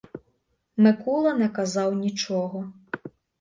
Микула 0.77 1.33
не 1.33 1.49
казав 1.49 1.93
нічого. 1.95 2.73